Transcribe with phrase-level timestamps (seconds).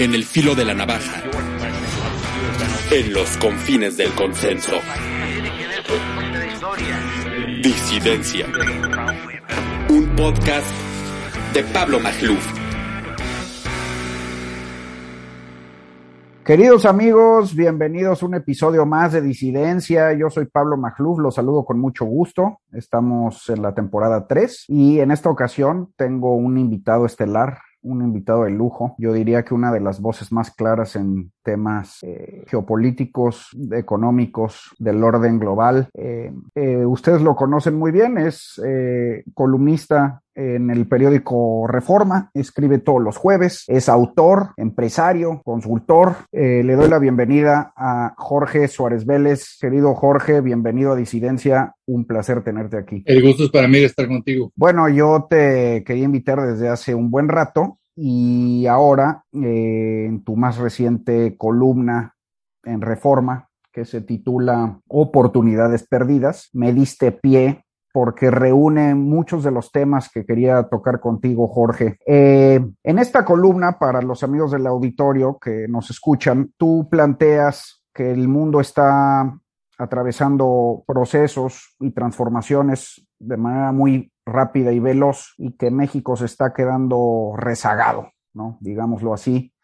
[0.00, 1.22] En el filo de la navaja.
[2.90, 4.72] En los confines del consenso.
[7.62, 8.46] Disidencia.
[9.88, 10.66] Un podcast
[11.54, 12.44] de Pablo Magluf.
[16.44, 20.12] Queridos amigos, bienvenidos a un episodio más de Disidencia.
[20.12, 22.58] Yo soy Pablo Magluf, los saludo con mucho gusto.
[22.72, 28.44] Estamos en la temporada 3 y en esta ocasión tengo un invitado estelar, un invitado
[28.44, 28.94] de lujo.
[28.98, 35.04] Yo diría que una de las voces más claras en temas eh, geopolíticos, económicos, del
[35.04, 35.88] orden global.
[35.94, 38.60] Eh, eh, ustedes lo conocen muy bien, es
[39.34, 46.16] columnista en el periódico Reforma, escribe todos los jueves, es autor, empresario, consultor.
[46.32, 49.56] le doy la bienvenida a Jorge Suárez Vélez.
[49.60, 53.02] Querido Jorge, bienvenido a Disidencia, un placer tenerte aquí.
[53.06, 54.52] El gusto es para mí de estar contigo.
[54.56, 60.36] Bueno, yo te quería invitar desde hace un buen rato y ahora, eh, en tu
[60.36, 62.16] más reciente columna
[62.64, 67.63] en Reforma, que se titula Oportunidades Perdidas, me diste pie
[67.94, 71.96] porque reúne muchos de los temas que quería tocar contigo, Jorge.
[72.04, 78.10] Eh, en esta columna, para los amigos del auditorio que nos escuchan, tú planteas que
[78.10, 79.38] el mundo está
[79.78, 86.52] atravesando procesos y transformaciones de manera muy rápida y veloz y que México se está
[86.52, 88.58] quedando rezagado, ¿no?
[88.60, 89.54] Digámoslo así.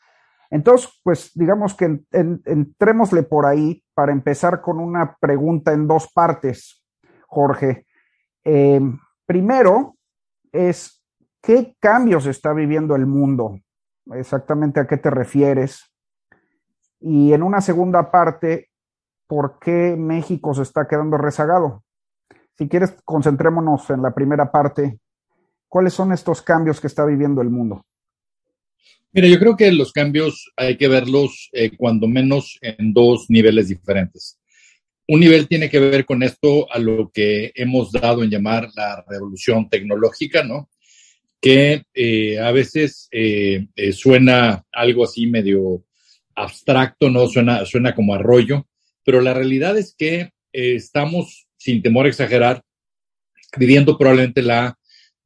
[0.50, 6.84] Entonces, pues digamos que entrémosle por ahí para empezar con una pregunta en dos partes,
[7.26, 7.86] Jorge.
[8.52, 9.96] Em, primero
[10.50, 11.00] es,
[11.40, 13.60] ¿qué cambios está viviendo el mundo?
[14.12, 15.84] Exactamente a qué te refieres.
[16.98, 18.70] Y en una segunda parte,
[19.28, 21.84] ¿por qué México se está quedando rezagado?
[22.58, 24.98] Si quieres, concentrémonos en la primera parte.
[25.68, 27.86] ¿Cuáles son estos cambios que está viviendo el mundo?
[29.12, 33.68] Mira, yo creo que los cambios hay que verlos eh, cuando menos en dos niveles
[33.68, 34.39] diferentes.
[35.12, 39.04] Un nivel tiene que ver con esto a lo que hemos dado en llamar la
[39.08, 40.70] revolución tecnológica, ¿no?
[41.40, 45.84] Que eh, a veces eh, suena algo así medio
[46.36, 47.26] abstracto, ¿no?
[47.26, 48.68] Suena, suena como arroyo,
[49.04, 52.62] pero la realidad es que estamos sin temor a exagerar,
[53.58, 54.78] viviendo probablemente la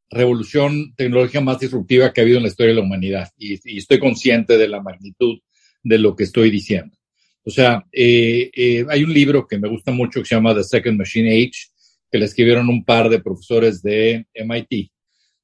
[0.09, 3.29] revolución tecnológica más disruptiva que ha habido en la historia de la humanidad.
[3.37, 5.41] Y, estoy consciente de la magnitud
[5.83, 6.97] de lo que estoy diciendo.
[7.45, 10.65] O sea, eh, eh, hay un libro que me gusta mucho que se llama The
[10.65, 11.69] Second Machine Age,
[12.11, 14.91] que le escribieron un par de profesores de MIT,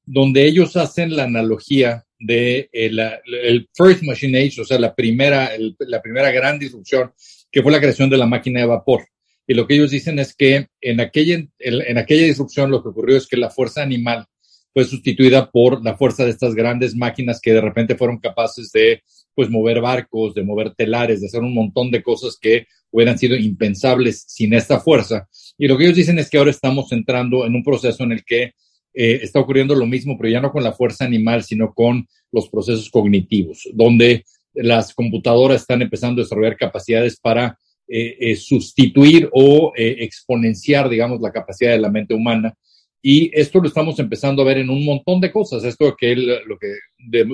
[0.05, 5.51] donde ellos hacen la analogía de el, el First Machine Age, o sea, la primera,
[5.79, 7.11] la primera gran disrupción,
[7.51, 9.05] que fue la creación de la máquina de vapor.
[9.45, 13.17] Y lo que ellos dicen es que en aquella, en, aquella disrupción lo que ocurrió
[13.17, 14.25] es que la fuerza animal
[14.73, 19.03] fue sustituida por la fuerza de estas grandes máquinas que de repente fueron capaces de
[19.35, 23.35] pues mover barcos, de mover telares, de hacer un montón de cosas que hubieran sido
[23.35, 25.27] impensables sin esta fuerza.
[25.57, 28.23] Y lo que ellos dicen es que ahora estamos entrando en un proceso en el
[28.23, 28.53] que
[28.93, 32.49] eh, está ocurriendo lo mismo, pero ya no con la fuerza animal, sino con los
[32.49, 39.71] procesos cognitivos, donde las computadoras están empezando a desarrollar capacidades para eh, eh, sustituir o
[39.75, 42.53] exponenciar, digamos, la capacidad de la mente humana.
[43.01, 45.63] Y esto lo estamos empezando a ver en un montón de cosas.
[45.63, 46.75] Esto que lo que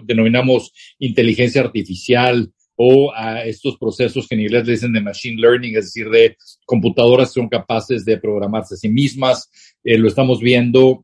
[0.06, 5.76] denominamos inteligencia artificial o a estos procesos que en inglés le dicen de machine learning,
[5.76, 9.50] es decir, de computadoras que son capaces de programarse a sí mismas.
[9.84, 11.04] lo estamos viendo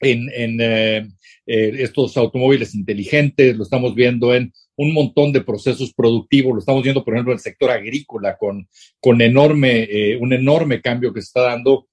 [0.00, 1.14] en, en
[1.46, 6.54] estos automóviles inteligentes, lo estamos viendo en un montón de procesos productivos.
[6.54, 8.68] Lo estamos viendo, por ejemplo, en el sector agrícola con,
[9.00, 11.88] con enorme, eh, un enorme cambio que se está dando,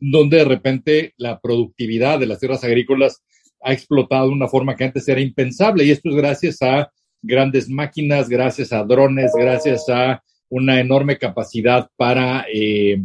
[0.00, 3.22] donde de repente la productividad de las tierras agrícolas
[3.64, 5.84] ha explotado de una forma que antes era impensable.
[5.84, 6.90] Y esto es gracias a
[7.22, 13.02] grandes máquinas, gracias a drones, gracias a una enorme capacidad para, eh,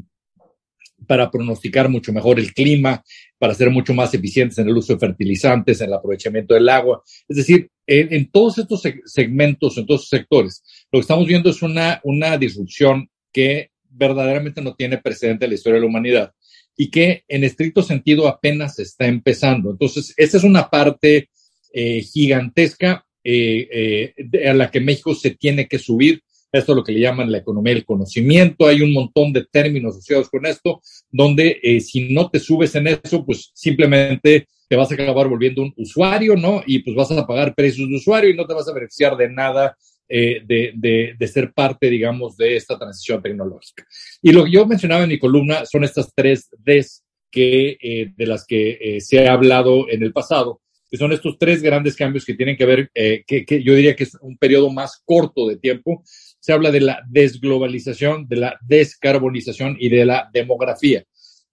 [1.07, 3.01] para pronosticar mucho mejor el clima,
[3.37, 7.01] para ser mucho más eficientes en el uso de fertilizantes, en el aprovechamiento del agua.
[7.27, 10.61] Es decir, en, todos estos segmentos, en todos estos sectores,
[10.91, 15.55] lo que estamos viendo es una, una disrupción que verdaderamente no tiene precedente en la
[15.55, 16.33] historia de la humanidad
[16.81, 19.69] y que en estricto sentido apenas está empezando.
[19.69, 21.29] Entonces, esta es una parte
[21.73, 26.83] eh, gigantesca eh, eh, a la que México se tiene que subir esto es lo
[26.83, 28.65] que le llaman la economía del conocimiento.
[28.65, 30.81] Hay un montón de términos asociados con esto,
[31.11, 35.71] donde si no te subes en eso, pues simplemente te vas a acabar volviendo un
[35.77, 36.63] usuario, ¿no?
[36.65, 39.29] Y pues vas a pagar precios de usuario y no te vas a beneficiar de
[39.29, 39.77] nada
[40.09, 43.85] eh, de, de, de, ser parte, digamos, de esta transición tecnológica.
[44.21, 48.25] Y lo que yo mencionaba en mi columna son estas tres Ds que, eh, de
[48.25, 52.33] las que se ha hablado en el pasado que son estos tres grandes cambios que
[52.33, 55.57] tienen que ver, eh, que, que, yo diría que es un periodo más corto de
[55.57, 56.01] tiempo.
[56.05, 61.03] Se habla de la desglobalización, de la descarbonización y de la demografía.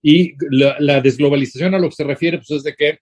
[0.01, 2.99] Y la, la desglobalización a lo que se refiere, pues es de que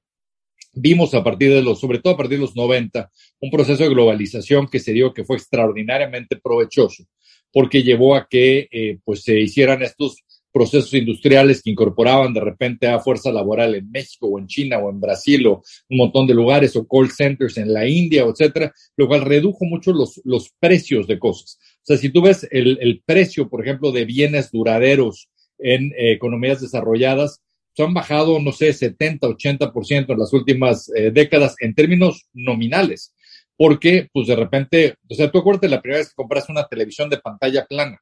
[0.74, 3.10] vimos a partir de los, sobre todo a partir de los 90,
[3.40, 7.04] un proceso de globalización que se dio que fue extraordinariamente provechoso,
[7.52, 10.24] porque llevó a que eh, pues se hicieran estos
[10.54, 14.88] procesos industriales que incorporaban de repente a fuerza laboral en México o en China o
[14.88, 19.08] en Brasil o un montón de lugares o call centers en la India, etcétera, lo
[19.08, 21.58] cual redujo mucho los, los precios de cosas.
[21.78, 25.28] O sea, si tú ves el, el precio, por ejemplo, de bienes duraderos
[25.58, 27.42] en eh, economías desarrolladas,
[27.74, 33.14] se han bajado, no sé, 70, 80% en las últimas eh, décadas en términos nominales.
[33.56, 37.10] Porque, pues de repente, o sea, tú acuérdate la primera vez que compraste una televisión
[37.10, 38.00] de pantalla plana.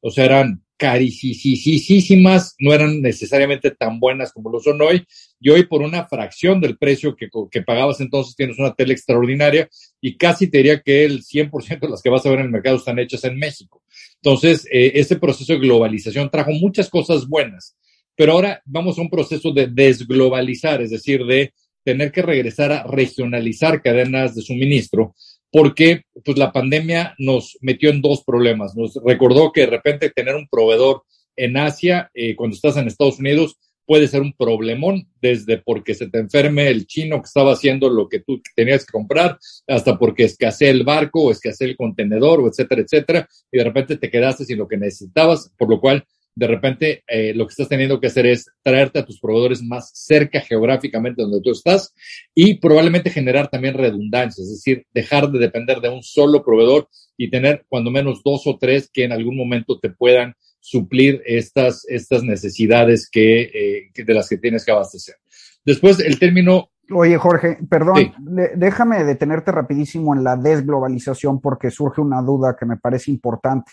[0.00, 5.06] O sea, eran carísimas, no eran necesariamente tan buenas como lo son hoy.
[5.40, 9.68] Y hoy, por una fracción del precio que, pagabas entonces, tienes una tele extraordinaria
[10.00, 12.52] y casi te diría que el 100% de las que vas a ver en el
[12.52, 13.82] mercado están hechas en México.
[14.16, 17.76] Entonces, eh, ese proceso de globalización trajo muchas cosas buenas
[18.16, 21.52] pero ahora vamos a un proceso de desglobalizar, es decir, de
[21.84, 25.14] tener que regresar a regionalizar cadenas de suministro,
[25.50, 28.74] porque pues la pandemia nos metió en dos problemas.
[28.74, 31.02] Nos recordó que de repente tener un proveedor
[31.36, 33.56] en Asia, eh, cuando estás en Estados Unidos,
[33.86, 38.08] puede ser un problemón, desde porque se te enferme el chino que estaba haciendo lo
[38.08, 42.48] que tú tenías que comprar, hasta porque escasea el barco o escasea el contenedor, o
[42.48, 46.46] etcétera, etcétera, y de repente te quedaste sin lo que necesitabas, por lo cual de
[46.46, 50.40] repente eh, lo que estás teniendo que hacer es traerte a tus proveedores más cerca
[50.40, 51.94] geográficamente donde tú estás
[52.34, 57.30] y probablemente generar también redundancia, es decir, dejar de depender de un solo proveedor y
[57.30, 62.22] tener cuando menos dos o tres que en algún momento te puedan suplir estas, estas
[62.22, 65.16] necesidades que, eh, de las que tienes que abastecer.
[65.64, 68.12] Después, el término Oye, Jorge, perdón,
[68.56, 73.72] déjame detenerte rapidísimo en la desglobalización porque surge una duda que me parece importante.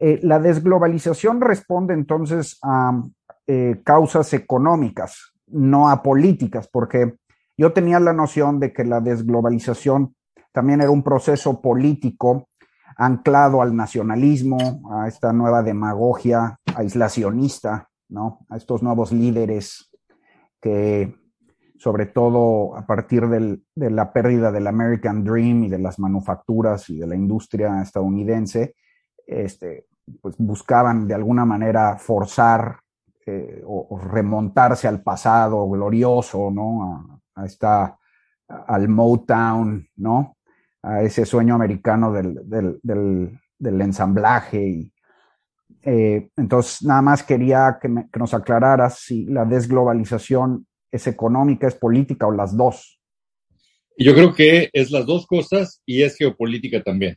[0.00, 3.02] Eh, la desglobalización responde entonces a
[3.46, 7.14] eh, causas económicas, no a políticas, porque
[7.56, 10.14] yo tenía la noción de que la desglobalización
[10.52, 12.48] también era un proceso político
[12.96, 18.46] anclado al nacionalismo, a esta nueva demagogia aislacionista, ¿no?
[18.48, 19.90] A estos nuevos líderes
[20.60, 21.14] que,
[21.76, 26.88] sobre todo a partir del, de la pérdida del American Dream y de las manufacturas
[26.88, 28.74] y de la industria estadounidense,
[29.26, 29.86] este,
[30.20, 32.80] pues buscaban de alguna manera forzar
[33.26, 37.20] eh, o, remontarse al pasado glorioso, ¿no?
[37.34, 37.98] A, esta,
[38.48, 40.36] al Motown, ¿no?
[40.82, 44.68] A ese sueño americano del, del, del, ensamblaje.
[44.68, 44.92] Y,
[45.82, 51.74] eh, entonces, nada más quería que, que nos aclararas si la desglobalización es económica, es
[51.74, 53.00] política o las dos.
[53.96, 57.16] Yo creo que es las dos cosas y es geopolítica también.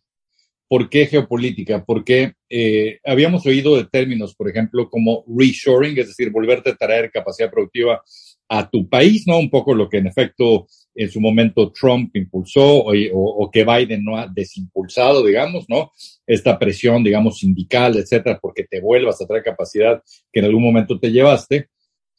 [0.70, 1.86] ¿Por qué geopolítica?
[1.86, 7.10] Porque eh, habíamos oído de términos, por ejemplo, como reshoring, es decir, volverte a traer
[7.12, 8.02] capacidad productiva
[8.50, 9.38] a tu país, ¿no?
[9.38, 14.04] Un poco lo que en efecto en su momento Trump impulsó o, o, que Biden
[14.04, 15.92] no ha desimpulsado, digamos, ¿no?
[16.26, 21.00] Esta presión, digamos, sindical, etcétera, porque te vuelvas a traer capacidad que en algún momento
[21.00, 21.70] te llevaste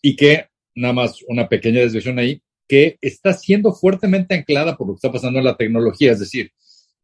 [0.00, 4.95] y que, nada más una pequeña desviación ahí, que está siendo fuertemente anclada por lo
[4.95, 6.53] que está pasando en la tecnología, es decir,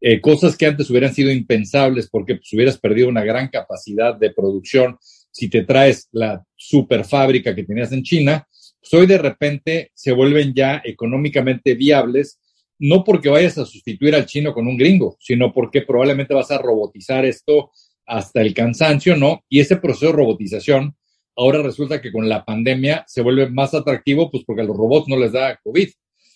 [0.07, 4.35] eh, cosas que antes hubieran sido impensables porque pues, hubieras perdido una gran capacidad de
[4.35, 4.99] producción
[5.31, 8.47] si te traes la super fábrica que tenías en China,
[8.79, 12.39] pues hoy de repente se vuelven ya económicamente viables,
[12.79, 16.59] no porque vayas a sustituir al chino con un gringo, sino porque probablemente vas a
[16.59, 17.71] robotizar esto
[18.05, 19.43] hasta el cansancio, ¿no?
[19.49, 20.95] Y ese proceso de robotización
[21.35, 25.09] ahora resulta que con la pandemia se vuelve más atractivo, pues porque a los robots
[25.09, 25.89] no les da COVID.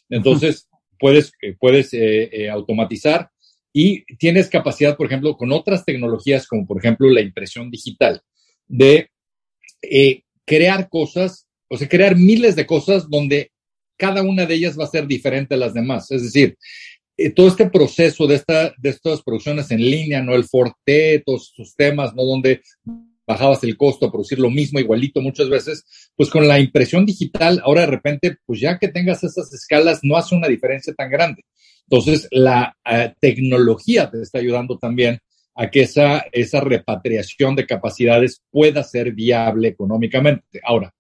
[0.09, 3.29] Entonces, puedes, eh, puedes eh, automatizar
[3.73, 8.23] y tienes capacidad, por ejemplo, con otras tecnologías como por ejemplo la impresión digital,
[8.67, 9.11] de
[9.83, 13.53] eh, crear cosas, o sea, crear miles de cosas donde
[13.97, 16.11] cada una de ellas va a ser diferente a las demás.
[16.11, 16.57] Es decir,
[17.17, 20.35] eh, todo este proceso de, esta, de estas producciones en línea, ¿no?
[20.35, 22.25] El Forte, todos sus temas, ¿no?
[22.25, 22.63] Donde
[23.27, 25.85] bajabas el costo a producir lo mismo, igualito muchas veces,
[26.17, 30.17] pues con la impresión digital, ahora de repente, pues ya que tengas esas escalas, no
[30.17, 31.45] hace una diferencia tan grande.
[31.91, 35.19] Entonces, la eh, tecnología te está ayudando también
[35.55, 40.61] a que esa, esa repatriación de capacidades pueda ser viable económicamente.
[40.63, 40.95] Ahora,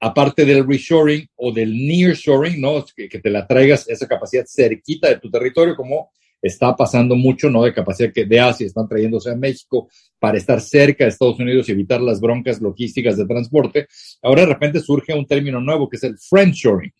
[0.00, 2.82] aparte del reshoring o del nearshoring, ¿no?
[2.96, 6.10] Que, te la traigas esa capacidad cerquita de tu territorio, como
[6.40, 7.62] está pasando mucho, ¿no?
[7.62, 11.68] De capacidad que de Asia están trayéndose a México para estar cerca de Estados Unidos
[11.68, 13.86] y evitar las broncas logísticas de transporte.
[14.22, 16.92] Ahora de repente surge un término nuevo que es el friendshoring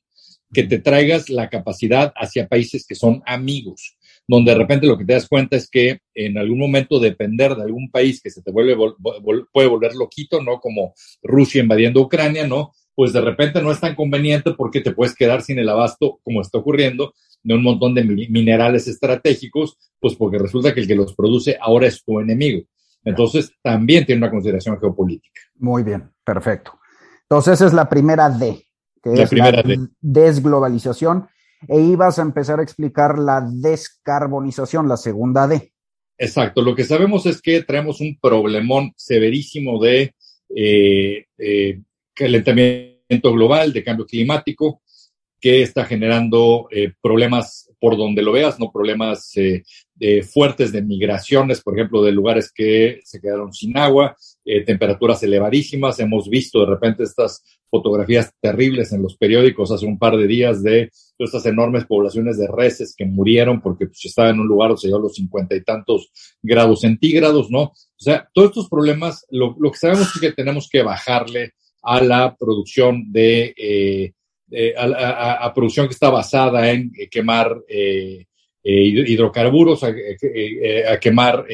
[0.52, 3.96] que te traigas la capacidad hacia países que son amigos,
[4.28, 7.62] donde de repente lo que te das cuenta es que en algún momento depender de
[7.62, 8.76] algún país que se te vuelve,
[9.52, 10.60] puede volver loquito, ¿no?
[10.60, 12.72] Como Rusia invadiendo Ucrania, ¿no?
[12.94, 16.42] Pues de repente no es tan conveniente porque te puedes quedar sin el abasto, como
[16.42, 21.14] está ocurriendo, de un montón de minerales estratégicos, pues porque resulta que el que los
[21.14, 22.62] produce ahora es tu enemigo.
[23.04, 25.40] Entonces, también tiene una consideración geopolítica.
[25.56, 26.78] Muy bien, perfecto.
[27.22, 28.64] Entonces, esa es la primera D,
[29.02, 29.62] que es la
[30.00, 31.28] desglobalización.
[31.68, 35.72] E ibas a empezar a explicar la descarbonización, la segunda D.
[36.18, 36.60] Exacto.
[36.60, 40.14] Lo que sabemos es que traemos un problemón severísimo de
[40.54, 41.80] eh, eh,
[42.14, 44.82] calentamiento global, de cambio climático,
[45.40, 49.64] que está generando eh, problemas por donde lo veas, no problemas eh,
[50.22, 55.98] fuertes de migraciones, por ejemplo, de lugares que se quedaron sin agua, eh, temperaturas elevadísimas.
[56.00, 60.62] Hemos visto de repente estas fotografías terribles en los periódicos hace un par de días
[60.62, 64.88] de estas enormes poblaciones de reses que murieron porque pues, estaban en un lugar donde
[64.88, 66.10] se a los cincuenta y tantos
[66.42, 67.62] grados centígrados, ¿no?
[67.62, 72.36] O sea, todos estos problemas, lo, que sabemos es que tenemos que bajarle a la
[72.36, 74.12] producción de eh,
[74.54, 78.26] eh, a, producción que está basada en eh, quemar eh,
[78.62, 79.94] hidrocarburos, a,
[81.00, 81.46] quemar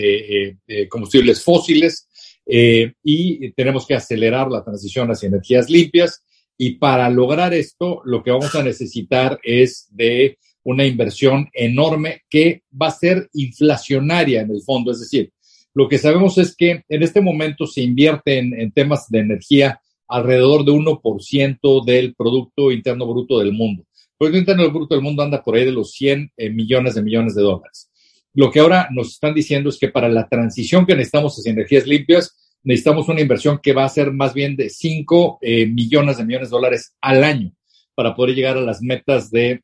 [0.90, 2.07] combustibles fósiles
[2.48, 6.22] y tenemos que acelerar la transición hacia energías limpias.
[6.56, 12.62] Y para lograr esto, lo que vamos a necesitar es de una inversión enorme que
[12.70, 14.90] va a ser inflacionaria en el fondo.
[14.90, 15.32] Es decir,
[15.74, 19.80] lo que sabemos es que en este momento se invierte en, en temas de energía
[20.08, 23.84] alrededor de 1% del Producto Interno Bruto del mundo.
[23.84, 27.02] El Producto Interno Bruto del mundo anda por ahí de los 100 eh, millones de
[27.02, 27.90] millones de dólares.
[28.38, 31.88] Lo que ahora nos están diciendo es que para la transición que necesitamos hacia energías
[31.88, 36.24] limpias, necesitamos una inversión que va a ser más bien de 5 eh, millones de
[36.24, 37.52] millones de dólares al año
[37.96, 39.62] para poder llegar a las metas de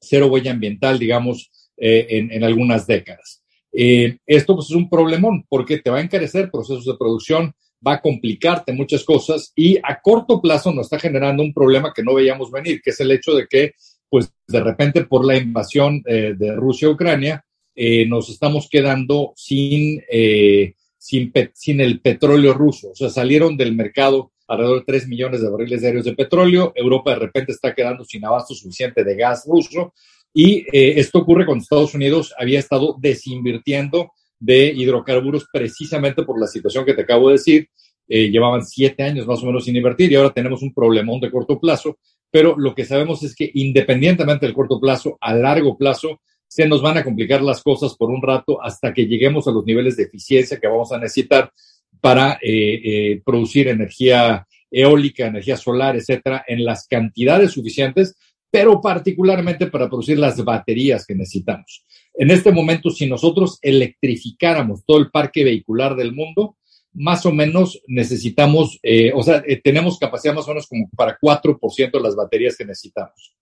[0.00, 3.44] cero huella ambiental, digamos, eh, en, algunas décadas.
[3.70, 7.52] esto pues, es un problemón porque te va a encarecer procesos de producción,
[7.86, 12.02] va a complicarte muchas cosas y a corto plazo nos está generando un problema que
[12.02, 13.74] no veíamos venir, que es el hecho de que,
[14.10, 17.44] pues, de repente por la invasión eh, de Rusia a Ucrania,
[17.80, 22.90] eh, nos estamos quedando sin, eh, sin, el petróleo ruso.
[22.90, 26.72] O sea, salieron del mercado alrededor de 3 millones de barriles diarios de petróleo.
[26.74, 29.92] Europa de repente está quedando sin abasto suficiente de gas ruso.
[30.34, 36.84] Y esto ocurre cuando Estados Unidos había estado desinvirtiendo de hidrocarburos precisamente por la situación
[36.84, 37.68] que te acabo de decir.
[38.10, 41.30] Eh, llevaban siete años más o menos sin invertir y ahora tenemos un problemón de
[41.30, 41.98] corto plazo,
[42.30, 46.82] pero lo que sabemos es que independientemente del corto plazo, a largo plazo, se nos
[46.82, 50.04] van a complicar las cosas por un rato hasta que lleguemos a los niveles de
[50.04, 51.52] eficiencia que vamos a necesitar
[52.00, 58.16] para eh, eh, producir energía eólica, energía solar, etcétera, en las cantidades suficientes,
[58.50, 61.84] pero particularmente para producir las baterías que necesitamos.
[62.14, 66.56] En este momento, si nosotros electrificáramos todo el parque vehicular del mundo,
[66.94, 71.90] más o menos necesitamos, eh, o sea, tenemos capacidad más o menos como para 4%
[71.90, 73.36] de las baterías que necesitamos.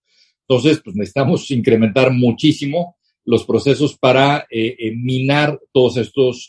[0.49, 2.96] Entonces, pues necesitamos incrementar muchísimo
[3.27, 6.49] los procesos para eh, minar todos estos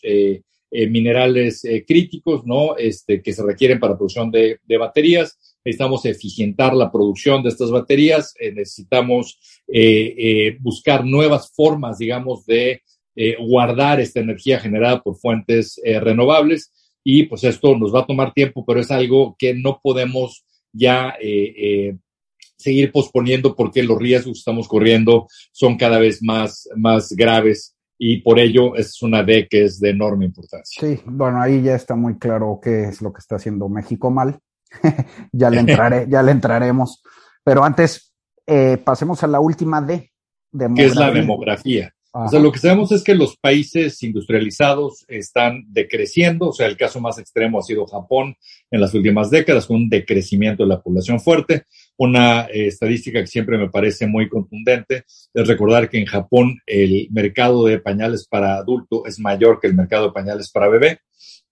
[0.70, 2.76] minerales críticos, ¿no?
[2.78, 5.38] Este, que se requieren para producción de, baterías.
[5.68, 12.46] Necesitamos eficientar la producción de estas baterías, eh, necesitamos eh, eh, buscar nuevas formas, digamos,
[12.46, 12.82] de
[13.40, 16.72] guardar esta energía generada por fuentes renovables.
[17.04, 21.16] Y pues esto nos va a tomar tiempo, pero es algo que no podemos ya
[22.58, 28.22] seguir posponiendo porque los riesgos que estamos corriendo son cada vez más, más graves y
[28.22, 30.80] por ello es una D que es de enorme importancia.
[30.80, 34.40] Sí, bueno, ahí ya está muy claro qué es lo que está haciendo México mal
[35.32, 37.02] ya le entraré, ya le entraremos.
[37.44, 38.14] Pero antes,
[38.46, 40.12] eh, pasemos a la última D.
[40.76, 41.94] Que es la demografía.
[42.12, 46.76] O sea, lo que sabemos es que los países industrializados están decreciendo, o sea, el
[46.76, 48.36] caso más extremo ha sido Japón
[48.72, 51.66] en las últimas décadas, con un decrecimiento de la población fuerte.
[51.98, 57.08] Una eh, estadística que siempre me parece muy contundente es recordar que en Japón el
[57.12, 61.00] mercado de pañales para adulto es mayor que el mercado de pañales para bebé.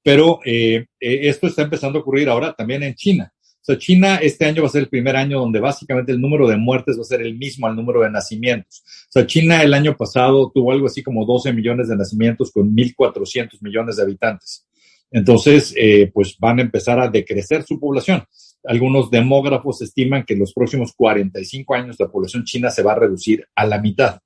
[0.04, 3.34] Pero eh, eh, esto está empezando a ocurrir ahora también en China.
[3.36, 6.48] O sea, China este año va a ser el primer año donde básicamente el número
[6.48, 8.84] de muertes va a ser el mismo al número de nacimientos.
[9.10, 12.72] O sea, China el año pasado tuvo algo así como 12 millones de nacimientos con
[12.76, 14.68] 1.400 millones de habitantes.
[15.10, 18.24] Entonces, eh, pues van a empezar a decrecer su población.
[18.68, 23.00] Algunos demógrafos estiman que en los próximos 45 años la población china se va a
[23.00, 24.20] reducir a la mitad.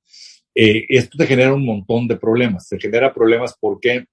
[0.54, 2.68] esto te genera un montón de problemas.
[2.68, 4.06] Te genera problemas porque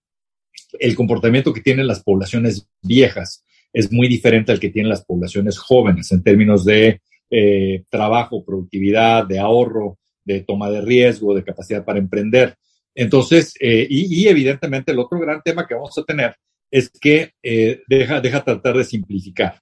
[0.79, 5.59] el comportamiento que tienen las poblaciones viejas es muy diferente al que tienen las poblaciones
[5.59, 11.85] jóvenes en términos de eh, trabajo, productividad, de ahorro, de toma de riesgo, de capacidad
[11.85, 12.55] para emprender.
[12.95, 16.35] Entonces, eh, y, evidentemente el otro gran tema que vamos a tener
[16.71, 19.61] es que eh, deja, deja tratar de simplificar.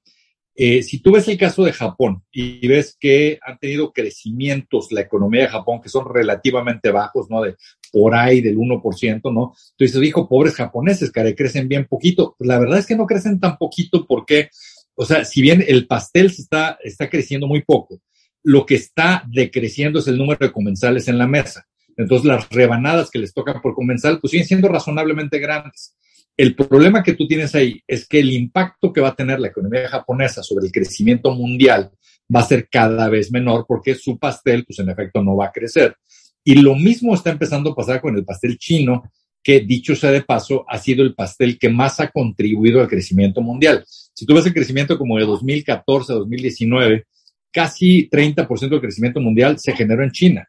[0.56, 5.42] Si tú ves el caso de Japón y ves que han tenido crecimientos la economía
[5.42, 7.42] de Japón que son relativamente bajos, ¿no?
[7.42, 7.56] De
[7.92, 9.54] por ahí del 1%, ¿no?
[9.76, 12.34] Tú dices, pobres japoneses, que crecen bien poquito.
[12.38, 14.48] Pues la verdad es que no crecen tan poquito porque
[14.96, 18.00] o sea, si bien el pastel está, está creciendo muy poco,
[18.42, 21.66] lo que está decreciendo es el número de comensales en la mesa.
[21.96, 25.96] Entonces, las rebanadas que les tocan por comensal, pues siguen siendo razonablemente grandes.
[26.36, 29.48] El problema que tú tienes ahí es que el impacto que va a tener la
[29.48, 31.92] economía japonesa sobre el crecimiento mundial
[32.34, 35.52] va a ser cada vez menor porque su pastel, pues en efecto, no va a
[35.52, 35.96] crecer.
[36.42, 39.04] Y lo mismo está empezando a pasar con el pastel chino,
[39.44, 43.40] que dicho sea de paso, ha sido el pastel que más ha contribuido al crecimiento
[43.40, 43.84] mundial.
[43.86, 47.04] Si tú ves el crecimiento como de 2014 a 2019,
[47.52, 50.48] casi 30% del crecimiento mundial se generó en China.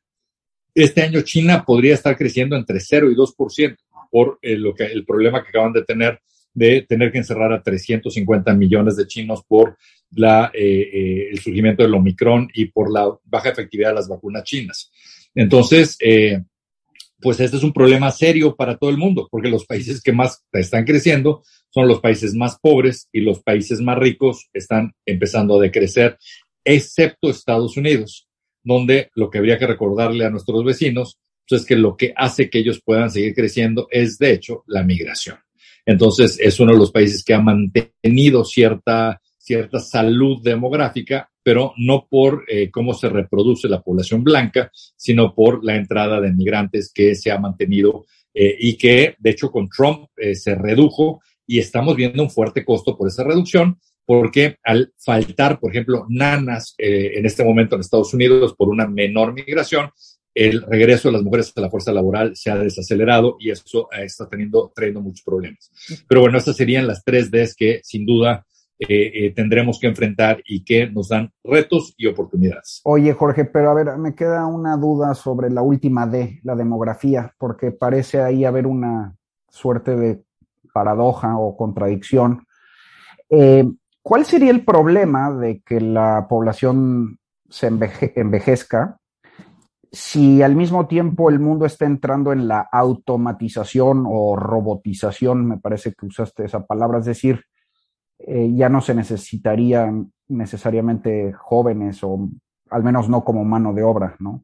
[0.74, 3.78] Este año China podría estar creciendo entre 0 y 2%
[4.16, 6.22] por eh, lo que, el problema que acaban de tener
[6.54, 9.78] de tener que encerrar a 350 millones de chinos por
[10.16, 14.90] eh, eh, el surgimiento del Omicron y por la baja efectividad de las vacunas chinas.
[15.36, 15.98] Entonces,
[17.20, 20.46] pues este es un problema serio para todo el mundo, porque los países que más
[20.54, 25.62] están creciendo son los países más pobres y los países más ricos están empezando a
[25.62, 26.18] decrecer,
[26.64, 28.30] excepto Estados Unidos,
[28.64, 32.50] donde lo que habría que recordarle a nuestros vecinos pues, es que lo que hace
[32.50, 35.38] que ellos puedan seguir creciendo es, de hecho, la migración.
[35.86, 42.08] Entonces, es uno de los países que ha mantenido cierta, cierta salud demográfica pero no
[42.10, 47.14] por eh, cómo se reproduce la población blanca, sino por la entrada de migrantes que
[47.14, 51.96] se ha mantenido eh, y que, de hecho, con Trump eh, se redujo y estamos
[51.96, 57.44] viendo un fuerte costo por esa reducción, porque al faltar, por ejemplo, nanas en este
[57.44, 59.92] momento en Estados Unidos por una menor migración,
[60.36, 64.28] el regreso de las mujeres a la fuerza laboral se ha desacelerado y eso está
[64.28, 65.72] teniendo, trayendo muchos problemas.
[66.08, 68.46] Pero bueno, estas serían las tres Ds que sin duda
[68.78, 72.82] eh, tendremos que enfrentar y que nos dan retos y oportunidades.
[72.84, 77.34] Oye, Jorge, pero a ver, me queda una duda sobre la última D, la demografía,
[77.38, 79.16] porque parece ahí haber una
[79.50, 80.22] suerte de
[80.74, 82.46] paradoja o contradicción.
[83.30, 83.64] Eh,
[84.02, 87.18] ¿Cuál sería el problema de que la población
[87.50, 89.00] se envejezca
[89.96, 95.94] si al mismo tiempo el mundo está entrando en la automatización o robotización, me parece
[95.94, 97.46] que usaste esa palabra, es decir,
[98.20, 102.30] eh, ya no se necesitarían necesariamente jóvenes o
[102.72, 104.44] al menos no como mano de obra, ¿no?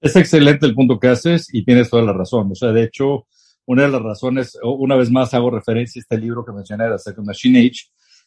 [0.00, 2.52] Es excelente el punto que haces y tienes toda la razón.
[2.52, 3.26] O sea, de hecho,
[3.64, 6.98] una de las razones, una vez más hago referencia a este libro que mencioné, The
[6.98, 7.80] Second Machine Age,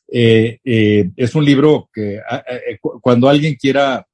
[0.07, 2.19] eh, eh, es un libro que
[3.01, 4.05] cuando alguien quiera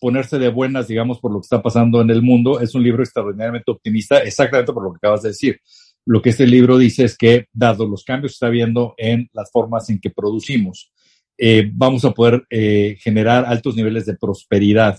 [0.00, 3.02] ponerse de buenas, digamos, por lo que está pasando en el mundo, es un libro
[3.02, 5.60] extraordinariamente optimista, exactamente por lo que acabas de decir
[6.06, 9.50] lo que este libro dice es que, dado los cambios que está habiendo en las
[9.50, 10.92] formas en que producimos,
[11.36, 14.98] eh, vamos a poder eh, generar altos niveles de prosperidad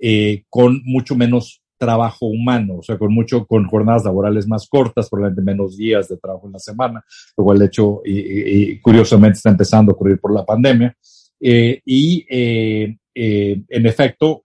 [0.00, 5.08] eh, con mucho menos trabajo humano, o sea, con mucho, con jornadas laborales más cortas,
[5.08, 7.04] probablemente menos días de trabajo en la semana,
[7.36, 10.96] lo cual de hecho, y, curiosamente está empezando a ocurrir por la pandemia.
[11.40, 12.26] y
[13.20, 14.42] en efecto,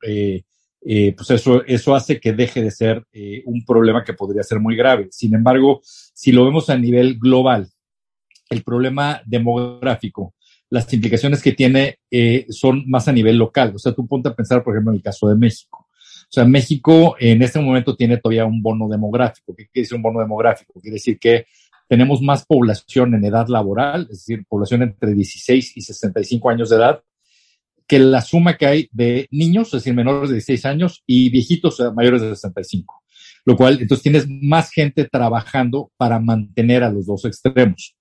[0.85, 4.59] eh, pues eso, eso hace que deje de ser eh, un problema que podría ser
[4.59, 5.07] muy grave.
[5.11, 7.69] Sin embargo, si lo vemos a nivel global,
[8.49, 10.33] el problema demográfico,
[10.69, 13.71] las implicaciones que tiene eh, son más a nivel local.
[13.75, 15.87] O sea, tú ponte a pensar, por ejemplo, en el caso de México.
[15.89, 19.55] O sea, México en este momento tiene todavía un bono demográfico.
[19.55, 20.81] ¿Qué quiere decir un bono demográfico?
[20.81, 21.45] Quiere decir que
[21.87, 26.77] tenemos más población en edad laboral, es decir, población entre 16 y 65 años de
[26.77, 27.03] edad,
[27.87, 31.81] que la suma que hay de niños, es decir, menores de 16 años, y viejitos
[31.95, 33.03] mayores de 65.
[33.45, 37.95] Lo cual, entonces tienes más gente trabajando para mantener a los dos extremos.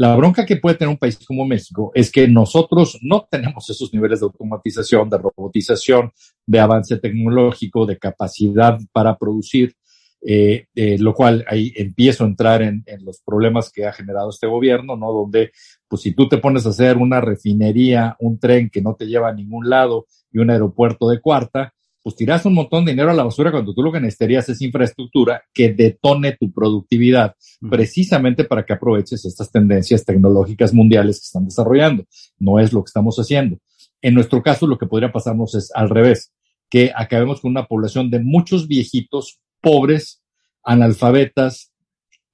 [0.00, 3.92] La bronca que puede tener un país como México es que nosotros no tenemos esos
[3.92, 6.12] niveles de automatización, de robotización,
[6.46, 9.74] de avance tecnológico, de capacidad para producir,
[10.20, 14.30] eh, eh, lo cual ahí empiezo a entrar en, en, los problemas que ha generado
[14.30, 15.12] este gobierno, ¿no?
[15.12, 15.52] Donde
[15.86, 19.28] pues si tú te pones a hacer una refinería, un tren que no te lleva
[19.28, 23.14] a ningún lado y un aeropuerto de cuarta, pues tiras un montón de dinero a
[23.14, 27.34] la basura cuando tú lo que necesitarías es infraestructura que detone tu productividad,
[27.68, 32.04] precisamente para que aproveches estas tendencias tecnológicas mundiales que están desarrollando.
[32.38, 33.58] No es lo que estamos haciendo.
[34.00, 36.32] En nuestro caso, lo que podría pasarnos es al revés,
[36.70, 40.22] que acabemos con una población de muchos viejitos pobres,
[40.64, 41.74] analfabetas,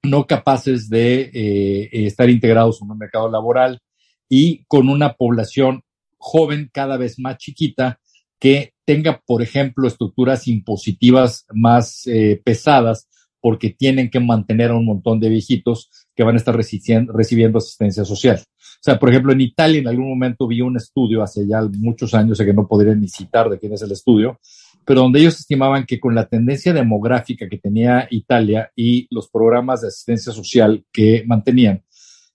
[0.01, 3.81] no capaces de eh, estar integrados en un mercado laboral
[4.29, 5.83] y con una población
[6.17, 7.99] joven cada vez más chiquita
[8.39, 13.09] que tenga, por ejemplo, estructuras impositivas más eh, pesadas
[13.41, 18.05] porque tienen que mantener a un montón de viejitos que van a estar recibiendo asistencia
[18.05, 18.39] social.
[18.39, 22.13] O sea, por ejemplo, en Italia en algún momento vi un estudio hace ya muchos
[22.13, 24.39] años, sé que no podría ni citar de quién es el estudio,
[24.85, 29.81] pero donde ellos estimaban que con la tendencia demográfica que tenía Italia y los programas
[29.81, 31.83] de asistencia social que mantenían,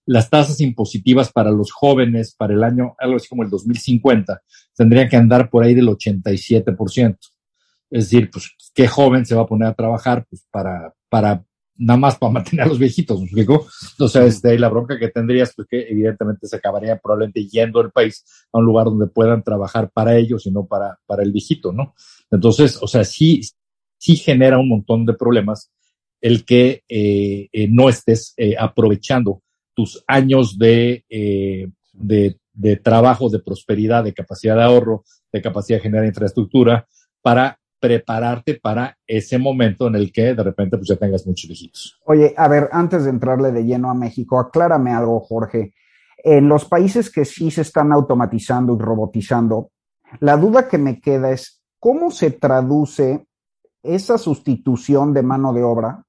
[0.07, 4.43] las tasas impositivas para los jóvenes para el año, algo así como el 2050,
[4.75, 7.17] tendrían que andar por ahí del 87%.
[7.91, 10.27] Es decir, pues, ¿qué joven se va a poner a trabajar?
[10.29, 11.45] Pues para, para,
[11.81, 13.67] nada más para mantener a los viejitos, ¿me explico?
[13.93, 18.25] Entonces, este, la bronca que tendrías, pues que evidentemente se acabaría probablemente yendo el país
[18.53, 21.95] a un lugar donde puedan trabajar para ellos y no para, para el viejito, ¿no?
[22.31, 23.41] Entonces, o sea, sí,
[23.99, 25.71] sí genera un montón de problemas
[26.21, 29.43] el que eh, eh, no estés eh, aprovechando
[29.75, 35.83] tus años de, de, de, trabajo, de prosperidad, de capacidad de ahorro, de capacidad de
[35.85, 36.87] generar infraestructura
[37.23, 41.99] para prepararte para ese momento en el que de repente pues ya tengas muchos viejitos.
[42.05, 45.75] Oye, a ver, antes de entrarle de lleno a México, aclárame algo, Jorge.
[46.23, 49.71] En los países que sí se están automatizando y robotizando,
[50.21, 53.27] la duda que me queda es, ¿Cómo se traduce
[53.83, 56.05] esa sustitución de mano de obra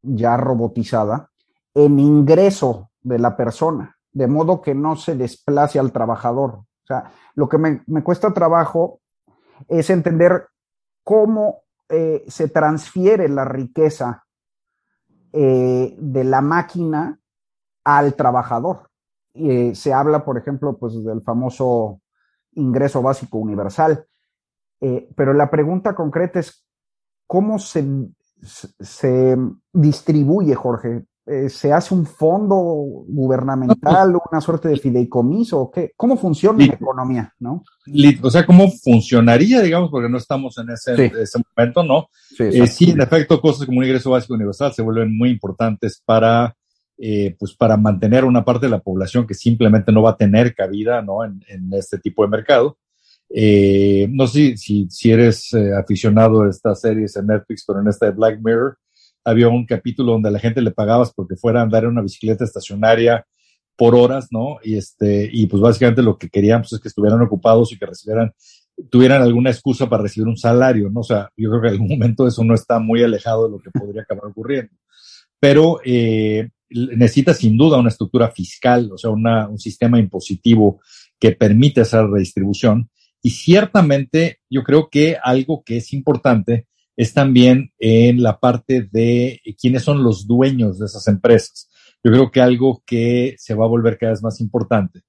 [0.00, 1.30] ya robotizada
[1.74, 6.52] en ingreso de la persona, de modo que no se desplace al trabajador?
[6.52, 9.00] O sea, lo que me, cuesta trabajo
[9.68, 10.46] es entender
[11.02, 14.24] cómo eh, se transfiere la riqueza
[15.32, 17.18] eh, de la máquina
[17.84, 18.88] al trabajador.
[19.34, 22.00] Eh, se habla, por ejemplo, pues del famoso
[22.52, 24.06] ingreso básico universal.
[25.14, 26.66] Pero la pregunta concreta es,
[27.26, 27.86] ¿cómo se,
[28.40, 29.36] se
[29.74, 31.04] distribuye, Jorge?
[31.30, 35.60] Eh, ¿Se hace un fondo gubernamental, una suerte de fideicomiso?
[35.60, 35.92] ¿o qué?
[35.96, 37.34] ¿Cómo funciona la economía?
[37.38, 37.62] ¿no?
[38.22, 41.12] O sea, ¿cómo funcionaría, digamos, porque no estamos en ese,
[41.56, 42.08] momento, ¿no?
[42.36, 46.02] Sí, eh, sí, en efecto, cosas como un ingreso básico universal se vuelven muy importantes
[46.04, 46.56] para,
[47.38, 51.00] pues para mantener una parte de la población que simplemente no va a tener cabida,
[51.00, 51.24] ¿no?
[51.24, 52.76] En, en este tipo de mercado.
[53.32, 57.86] Eh, no sé si, si eres eh, aficionado a estas series en Netflix, pero en
[57.86, 58.76] esta de Black Mirror
[59.24, 62.02] había un capítulo donde a la gente le pagabas porque fuera a andar en una
[62.02, 63.26] bicicleta estacionaria
[63.76, 64.58] por horas, ¿no?
[64.62, 67.86] Y este, y pues básicamente lo que querían pues, es que estuvieran ocupados y que
[67.86, 68.32] recibieran,
[68.90, 71.00] tuvieran alguna excusa para recibir un salario, ¿no?
[71.00, 73.58] O sea, yo creo que en algún momento eso no está muy alejado de lo
[73.58, 74.72] que podría acabar ocurriendo.
[75.38, 80.80] Pero eh, necesita sin duda una estructura fiscal, o sea, una, un sistema impositivo
[81.18, 82.90] que permite esa redistribución
[83.22, 89.40] y ciertamente yo creo que algo que es importante es también en la parte de
[89.60, 91.70] quiénes son los dueños de esas empresas.
[92.02, 95.02] Yo creo que algo que se va a volver cada vez más importante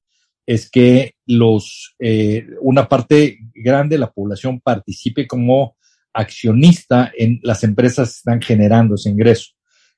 [0.45, 5.77] es que los, eh, una parte grande de la población participe como
[6.13, 9.51] accionista en las empresas que están generando ese ingreso,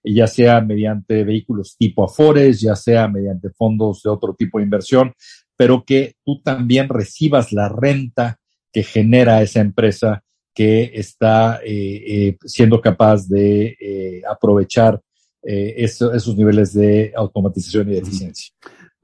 [0.03, 5.13] ya sea mediante vehículos tipo Afores, ya sea mediante fondos de otro tipo de inversión,
[5.55, 8.39] pero que tú también recibas la renta
[8.71, 15.01] que genera esa empresa que está eh, eh, siendo capaz de eh, aprovechar
[15.45, 18.53] esos niveles de automatización y de eficiencia.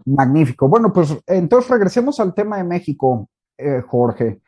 [0.05, 0.69] Magnífico.
[0.69, 3.29] Bueno, pues entonces regresemos al tema de México,
[3.87, 4.39] Jorge.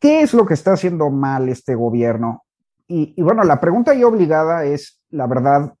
[0.00, 2.42] ¿Qué es lo que está haciendo mal este gobierno?
[2.88, 5.74] Y, y bueno, la pregunta ahí obligada es, la verdad,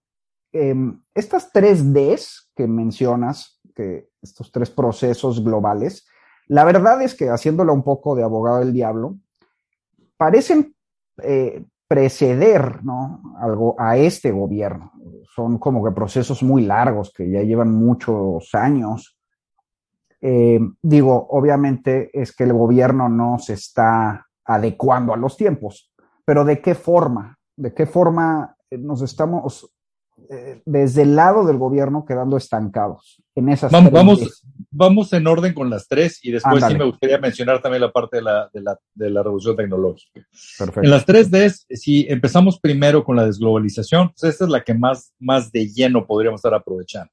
[0.52, 6.06] em, estas tres Ds que mencionas, que estos tres procesos globales,
[6.46, 9.18] la verdad es que haciéndolo un poco de abogado del diablo,
[10.16, 10.74] parecen
[11.22, 13.22] eh, preceder ¿no?
[13.38, 14.92] Algo a este gobierno.
[15.34, 19.18] Son como que procesos muy largos que ya llevan muchos años.
[20.20, 25.92] Eh, digo, obviamente es que el gobierno no se está adecuando a los tiempos,
[26.24, 27.38] pero ¿de qué forma?
[27.56, 29.75] ¿De qué forma nos estamos
[30.30, 35.52] eh, desde el lado del gobierno quedando estancados en esas vamos, vamos, vamos, en orden
[35.52, 38.62] con las tres y después sí me gustaría mencionar también la parte de la, de
[38.62, 40.26] la, de la revolución tecnológica.
[40.58, 40.82] Perfecto.
[40.82, 44.72] En las tres Ds, si empezamos primero con la desglobalización, pues esta es la que
[44.72, 47.12] más, más de lleno podríamos estar aprovechando.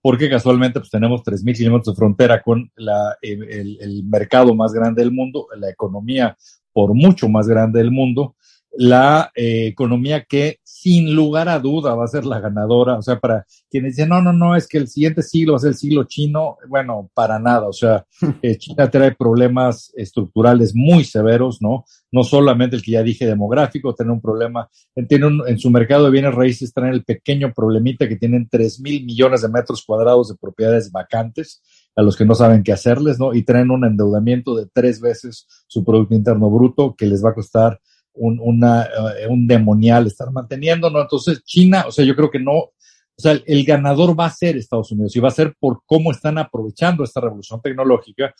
[0.00, 5.02] Porque casualmente pues tenemos 3.000 kilómetros de frontera con la, el, el mercado más grande
[5.02, 6.36] del mundo, la economía
[6.72, 8.36] por mucho más grande del mundo,
[8.80, 12.96] la eh, economía que sin lugar a duda va a ser la ganadora.
[12.96, 15.60] O sea, para quienes dicen, no, no, no, es que el siguiente siglo va a
[15.62, 17.66] ser el siglo chino, bueno, para nada.
[17.66, 18.06] O sea,
[18.40, 21.86] eh, China trae problemas estructurales muy severos, ¿no?
[22.12, 24.70] No solamente el que ya dije demográfico, tiene un problema,
[25.08, 29.04] tiene en su mercado de bienes raíces traen el pequeño problemita que tienen 3 mil
[29.04, 31.62] millones de metros cuadrados de propiedades vacantes
[31.96, 33.34] a los que no saben qué hacerles, ¿no?
[33.34, 37.34] Y traen un endeudamiento de tres veces su Producto Interno Bruto que les va a
[37.34, 37.80] costar
[38.18, 41.00] un, eh, un demonial estar manteniendo, ¿no?
[41.00, 42.72] Entonces, China, o sea, yo creo que no, o
[43.16, 46.38] sea, el ganador va a ser Estados Unidos y va a ser por cómo están
[46.38, 48.34] aprovechando esta revolución tecnológica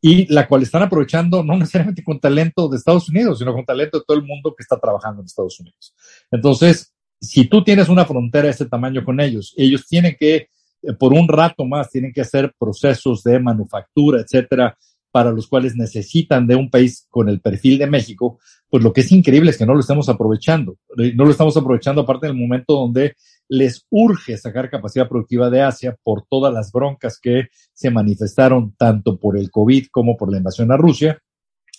[0.00, 3.98] y la cual están aprovechando no necesariamente con talento de Estados Unidos, sino con talento
[3.98, 5.94] de todo el mundo que está trabajando en Estados Unidos.
[6.30, 10.34] Entonces, si tú tienes una frontera de este tamaño con ellos, ellos tienen que,
[10.82, 14.76] eh, por un rato más, tienen que hacer procesos de manufactura, etcétera,
[15.12, 19.02] para los cuales necesitan de un país con el perfil de México, pues lo que
[19.02, 20.78] es increíble es que no lo estamos aprovechando.
[20.96, 23.14] Eh, no lo estamos aprovechando aparte del momento donde
[23.46, 29.18] les urge sacar capacidad productiva de Asia por todas las broncas que se manifestaron tanto
[29.18, 31.18] por el COVID como por la invasión a Rusia.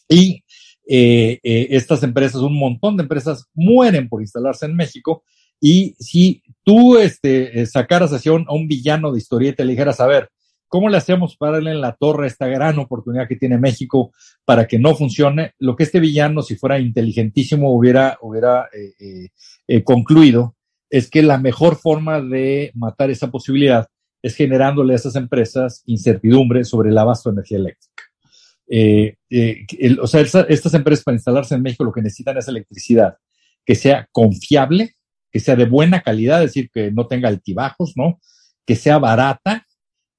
[0.07, 0.43] Y
[0.87, 5.23] eh, eh, estas empresas, un montón de empresas mueren por instalarse en México.
[5.59, 9.99] Y si tú este, sacaras hacia un, a un villano de historieta y le dijeras,
[9.99, 10.29] a ver,
[10.73, 14.11] ¿Cómo le hacemos para darle en la torre esta gran oportunidad que tiene México
[14.43, 15.53] para que no funcione?
[15.59, 19.29] Lo que este villano, si fuera inteligentísimo, hubiera, hubiera eh, eh,
[19.67, 20.55] eh, concluido
[20.89, 23.85] es que la mejor forma de matar esa posibilidad
[24.23, 28.03] es generándole a esas empresas incertidumbre sobre el abasto de energía eléctrica.
[30.01, 33.17] o sea, estas empresas para instalarse en México lo que necesitan es electricidad
[33.63, 34.95] que sea confiable,
[35.31, 38.19] que sea de buena calidad, es decir, que no tenga altibajos, ¿no?
[38.65, 39.62] Que sea barata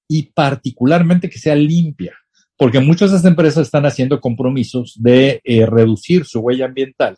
[0.09, 2.15] y particularmente que sea limpia,
[2.57, 7.17] porque muchas de esas empresas están haciendo compromisos de eh, reducir su huella ambiental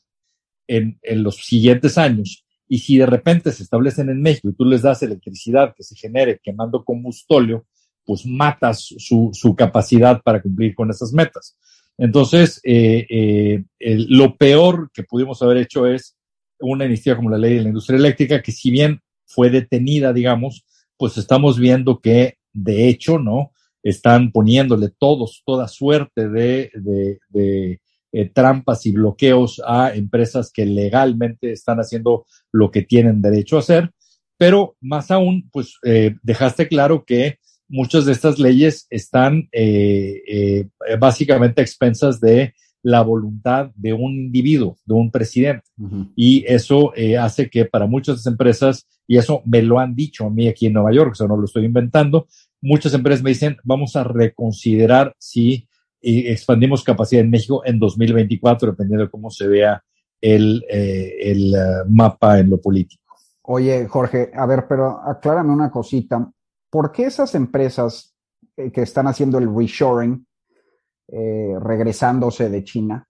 [0.67, 2.45] en, en, los siguientes años.
[2.69, 5.95] Y si de repente se establecen en México y tú les das electricidad que se
[5.95, 7.67] genere quemando combustóleo,
[8.05, 11.57] pues matas su, su capacidad para cumplir con esas metas.
[11.99, 16.17] Entonces, eh, eh, lo peor que pudimos haber hecho es
[16.61, 20.65] una iniciativa como la ley de la industria eléctrica, que si bien fue detenida, digamos,
[20.97, 23.53] pues estamos viendo que de hecho, ¿no?
[23.83, 26.71] Están poniéndole todos, toda suerte de,
[27.31, 27.81] de,
[28.13, 33.61] eh, trampas y bloqueos a empresas que legalmente están haciendo lo que tienen derecho a
[33.61, 33.91] hacer,
[34.39, 37.39] pero más aún, pues eh, dejaste claro que
[37.69, 40.67] muchas de estas leyes están eh,
[40.99, 45.65] básicamente a expensas de la voluntad de un individuo, de un presidente.
[46.15, 50.47] Y eso hace que para muchas empresas, y eso me lo han dicho a mí
[50.47, 52.29] aquí en Nueva York, o sea, no lo estoy inventando,
[52.67, 55.69] muchas empresas me dicen, vamos a reconsiderar si
[56.03, 59.83] eh, expandimos capacidad en México en 2024, dependiendo de cómo se vea
[60.21, 63.03] el, eh, el uh, mapa en lo político.
[63.43, 66.29] Oye, Jorge, a ver, pero aclárame una cosita.
[66.69, 68.17] ¿Por qué esas empresas
[68.57, 70.27] eh, que están haciendo el reshoring,
[71.09, 73.07] eh, regresándose de China,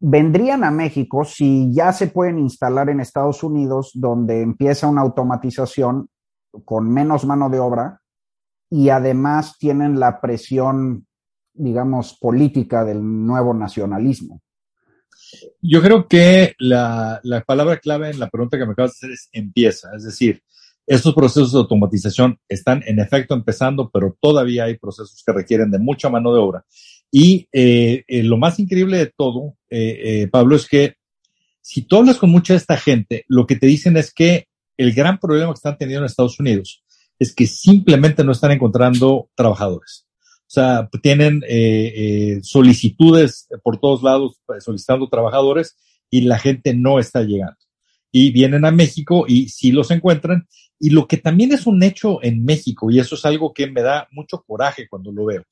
[0.00, 6.08] vendrían a México si ya se pueden instalar en Estados Unidos, donde empieza una automatización
[6.64, 8.00] con menos mano de obra
[8.70, 11.06] y además tienen la presión,
[11.52, 14.42] digamos, política del nuevo nacionalismo.
[15.60, 19.10] Yo creo que la, la, palabra clave en la pregunta que me acabas de hacer
[19.10, 20.42] es empieza, es decir,
[20.86, 25.80] estos procesos de automatización están en efecto empezando, pero todavía hay procesos que requieren de
[25.80, 26.64] mucha mano de obra.
[27.10, 30.94] Y eh, eh, lo más increíble de todo, eh, Pablo, es que
[31.60, 34.92] si tú hablas con mucha de esta gente, lo que te dicen es que el
[34.92, 36.84] gran problema que están teniendo en Estados Unidos
[37.18, 40.06] es que simplemente no están encontrando trabajadores.
[40.46, 45.76] O sea, tienen eh, eh, solicitudes por todos lados pues, solicitando trabajadores
[46.08, 47.56] y la gente no está llegando.
[48.12, 50.46] Y vienen a México y sí los encuentran.
[50.78, 53.82] Y lo que también es un hecho en México, y eso es algo que me
[53.82, 55.42] da mucho coraje cuando lo veo,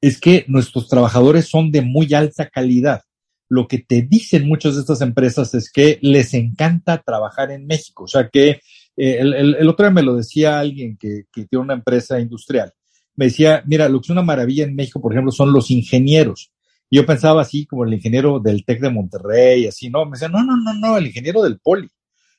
[0.00, 3.02] es que nuestros trabajadores son de muy alta calidad.
[3.48, 8.04] Lo que te dicen muchas de estas empresas es que les encanta trabajar en México,
[8.04, 8.60] o sea que
[8.96, 12.20] eh, el, el, el, otro día me lo decía alguien que, que tiene una empresa
[12.20, 12.72] industrial.
[13.16, 16.52] Me decía, mira, lo que es una maravilla en México, por ejemplo, son los ingenieros.
[16.90, 20.04] Yo pensaba así como el ingeniero del TEC de Monterrey, así, ¿no?
[20.04, 21.88] Me decía, no, no, no, no, el ingeniero del Poli.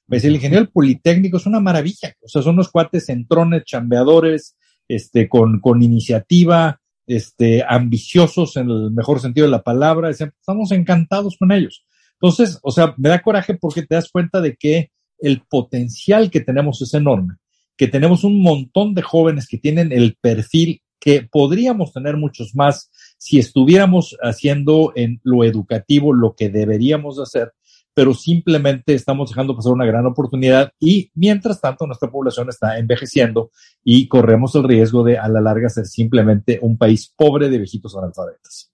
[0.08, 2.14] Me decía, el ingeniero del Politécnico es una maravilla.
[2.22, 4.56] O sea, son unos cuates centrones, chambeadores,
[4.88, 10.10] este, con, con iniciativa, este, ambiciosos en el mejor sentido de la palabra.
[10.10, 11.86] Estamos encantados con ellos.
[12.14, 16.42] Entonces, o sea, me da coraje porque te das cuenta de que el potencial que
[16.42, 17.36] tenemos es enorme,
[17.78, 22.90] que tenemos un montón de jóvenes que tienen el perfil que podríamos tener muchos más
[23.20, 27.54] si estuviéramos haciendo en lo educativo lo que deberíamos hacer,
[27.94, 33.52] pero simplemente estamos dejando pasar una gran oportunidad y mientras tanto nuestra población está envejeciendo
[33.84, 37.96] y corremos el riesgo de a la larga ser simplemente un país pobre de viejitos
[37.96, 38.72] analfabetas.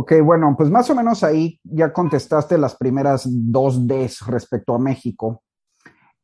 [0.00, 4.78] Ok, bueno, pues más o menos ahí ya contestaste las primeras dos Ds respecto a
[4.78, 5.42] México,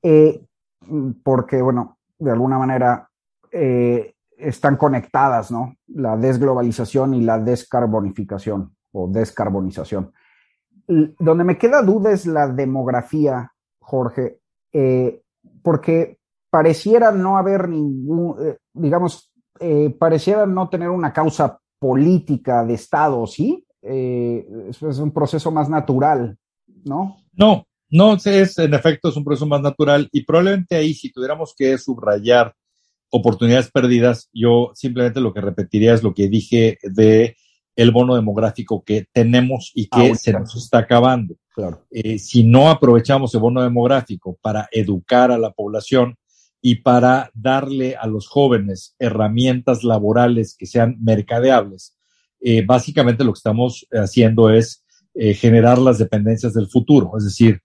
[0.00, 0.46] eh,
[1.24, 3.10] porque, bueno, de alguna manera,
[3.50, 5.74] eh, están conectadas, ¿no?
[5.88, 10.12] La desglobalización y la descarbonificación o descarbonización.
[10.86, 14.38] Donde me queda duda es la demografía, Jorge,
[14.72, 15.20] eh,
[15.64, 18.36] porque pareciera no haber ningún,
[18.72, 19.32] digamos,
[19.98, 23.63] pareciera no tener una causa política de Estado, ¿sí?
[23.84, 26.36] Eso es un proceso más natural,
[26.84, 27.18] ¿no?
[27.32, 31.54] No, no, es, en efecto, es un proceso más natural y probablemente ahí, si tuviéramos
[31.56, 32.54] que subrayar
[33.10, 37.36] oportunidades perdidas, yo simplemente lo que repetiría es lo que dije de
[37.76, 41.36] el bono demográfico que tenemos y que se nos está acabando.
[41.54, 41.86] Claro.
[41.90, 46.16] Eh, si no aprovechamos el bono demográfico para educar a la población
[46.60, 51.96] y para darle a los jóvenes herramientas laborales que sean mercadeables,
[52.44, 57.60] eh, básicamente lo que estamos haciendo es eh, generar las dependencias del futuro, es decir,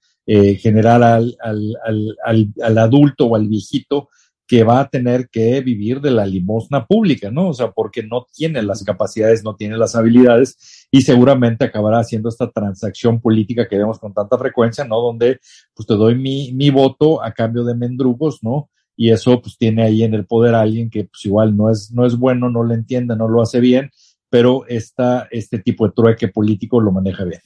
[0.61, 1.75] generar al, al,
[2.23, 4.09] al, al adulto o al viejito
[4.49, 7.49] que va a tener que vivir de la limosna pública, ¿no?
[7.49, 12.29] O sea, porque no tiene las capacidades, no tiene las habilidades y seguramente acabará haciendo
[12.29, 15.01] esta transacción política que vemos con tanta frecuencia, ¿no?
[15.01, 15.39] Donde
[15.75, 18.71] pues te doy mi, mi voto a cambio de mendrugos, ¿no?
[18.97, 21.91] Y eso pues tiene ahí en el poder a alguien que pues igual no es,
[21.91, 23.91] no es bueno, no lo entiende, no lo hace bien,
[24.29, 27.41] pero esta, este tipo de trueque político lo maneja bien.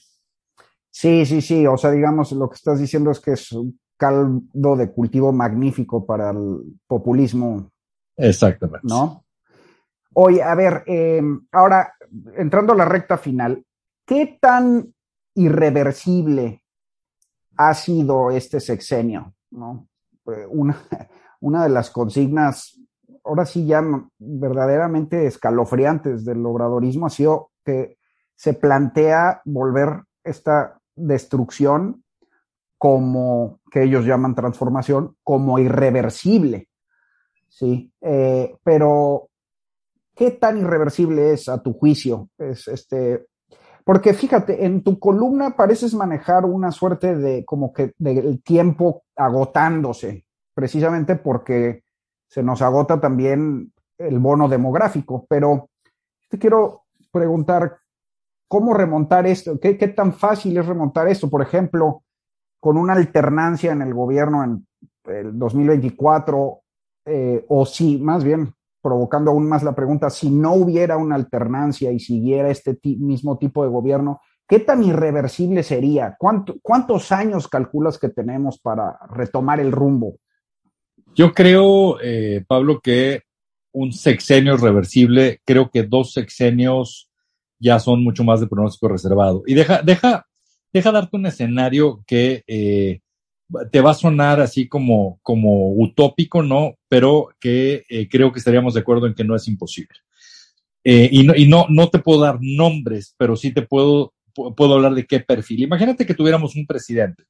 [0.90, 1.66] Sí, sí, sí.
[1.66, 3.54] O sea, digamos, lo que estás diciendo es que es
[3.96, 7.70] caldo de cultivo magnífico para el populismo.
[8.16, 8.86] Exactamente.
[8.86, 9.24] ¿No?
[10.14, 11.94] Oye, a ver, em, ahora
[12.36, 13.64] entrando a la recta final,
[14.06, 14.94] ¿qué tan
[15.34, 16.62] irreversible
[17.56, 19.34] ha sido este sexenio?
[19.50, 19.88] ¿no?
[20.26, 20.76] Eh, una,
[21.40, 22.78] una de las consignas,
[23.24, 23.82] ahora sí ya
[24.18, 27.96] verdaderamente escalofriantes del obradorismo ha sido que
[28.36, 32.04] se plantea volver esta destrucción
[32.78, 36.68] como que ellos llaman transformación, como irreversible.
[37.48, 39.28] Sí, eh, pero
[40.14, 42.28] ¿qué tan irreversible es a tu juicio?
[42.36, 43.26] Es este,
[43.84, 50.26] porque fíjate, en tu columna pareces manejar una suerte de como que del tiempo agotándose,
[50.52, 51.83] precisamente porque
[52.34, 55.24] se nos agota también el bono demográfico.
[55.28, 55.70] Pero
[56.28, 57.78] te quiero preguntar,
[58.48, 59.60] ¿cómo remontar esto?
[59.60, 61.30] ¿Qué, tan fácil es remontar esto?
[61.30, 62.02] Por ejemplo,
[62.58, 64.66] con una alternancia en el gobierno en
[65.04, 66.60] el 2024,
[67.06, 71.92] eh, o si, más bien, provocando aún más la pregunta, si no hubiera una alternancia
[71.92, 76.16] y siguiera este mismo tipo de gobierno, ¿qué tan irreversible sería?
[76.18, 80.16] ¿Cuántos años calculas que tenemos para retomar el rumbo?
[81.14, 83.22] Yo creo, eh, Pablo, que
[83.72, 87.08] un sexenio reversible, creo que dos sexenios
[87.58, 89.42] ya son mucho más de pronóstico reservado.
[89.46, 90.26] Y deja, deja,
[90.72, 93.00] deja darte un escenario que eh,
[93.70, 96.74] te va a sonar así como, como utópico, ¿no?
[96.88, 99.98] Pero que eh, creo que estaríamos de acuerdo en que no es imposible.
[100.84, 104.74] Eh, y no, y no, no te puedo dar nombres, pero sí te puedo, puedo
[104.74, 105.62] hablar de qué perfil.
[105.62, 107.24] Imagínate que tuviéramos un presidente,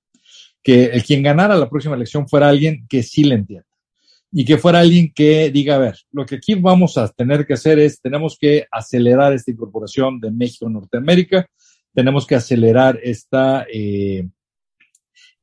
[0.63, 3.74] que el quien ganara la próxima elección fuera alguien que sí le entienda
[4.37, 7.53] y que fuera alguien que diga, a ver, lo que aquí vamos a tener que
[7.53, 11.49] hacer es, tenemos que acelerar esta incorporación de México a Norteamérica,
[11.95, 14.29] tenemos que acelerar esta, eh,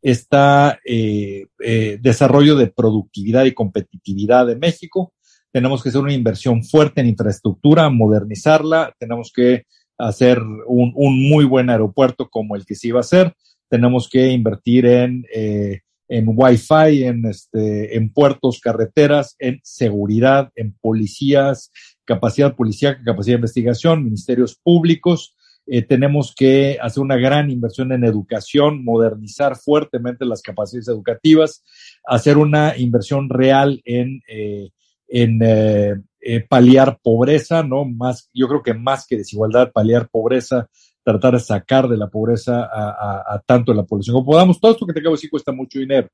[0.02, 5.14] esta eh, eh, desarrollo de productividad y competitividad de México.
[5.54, 8.94] Tenemos que hacer una inversión fuerte en infraestructura, modernizarla.
[9.00, 9.64] Tenemos que
[9.98, 13.34] hacer un, un muy buen aeropuerto como el que se iba a hacer.
[13.70, 15.80] Tenemos que invertir en, eh,
[16.12, 21.72] en Wi-Fi, en, este, en puertos, carreteras, en seguridad, en policías,
[22.04, 25.38] capacidad policial, capacidad de investigación, ministerios públicos.
[25.66, 31.64] Eh, tenemos que hacer una gran inversión en educación, modernizar fuertemente las capacidades educativas,
[32.06, 34.72] hacer una inversión real en, eh,
[35.08, 37.86] en eh, paliar pobreza, ¿no?
[37.86, 40.68] Más, yo creo que más que desigualdad, paliar pobreza,
[41.04, 44.60] tratar de sacar de la pobreza a, tanto la población como podamos.
[44.60, 46.08] Todo esto que te acabo de decir cuesta mucho dinero.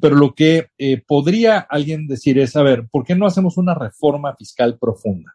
[0.00, 0.68] Pero lo que
[1.06, 5.34] podría alguien decir es, a ver, ¿por qué no hacemos una reforma fiscal profunda?